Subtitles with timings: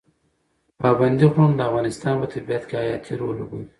[0.79, 3.65] پابندي غرونه د افغانستان په طبیعت کې حیاتي رول لوبوي.